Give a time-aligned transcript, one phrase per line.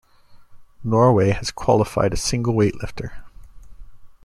[0.83, 3.21] Norway has qualified a single weightlifter.